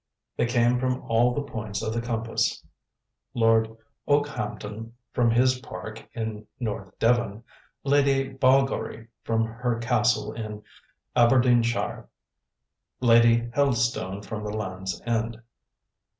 They 0.35 0.47
came 0.47 0.79
from 0.79 1.03
all 1.03 1.35
the 1.35 1.43
points 1.43 1.83
of 1.83 1.93
the 1.93 2.01
compass. 2.01 2.65
Lord 3.35 3.77
Okehampton 4.07 4.93
from 5.13 5.29
his 5.29 5.59
park 5.59 6.09
in 6.13 6.47
North 6.59 6.97
Devon, 6.97 7.43
Lady 7.83 8.33
Balgowrie 8.33 9.09
from 9.23 9.45
her 9.45 9.77
castle 9.77 10.33
in 10.33 10.63
Aberdeenshire, 11.15 12.09
Lady 12.99 13.51
Helstone 13.51 14.25
from 14.25 14.43
the 14.43 14.57
Land's 14.57 14.99
End. 15.05 15.39